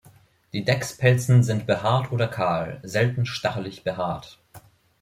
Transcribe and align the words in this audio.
Die 0.51 0.65
Deckspelzen 0.65 1.43
sind 1.43 1.67
behaart 1.67 2.11
oder 2.11 2.27
kahl, 2.27 2.79
selten 2.81 3.23
stachelig 3.27 3.83
behaart. 3.83 4.39